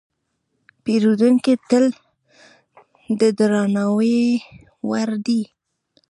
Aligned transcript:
پیرودونکی 0.83 1.53
تل 1.69 1.85
د 3.19 3.21
درناوي 3.37 4.21
وړ 4.87 5.09
دی. 5.25 5.41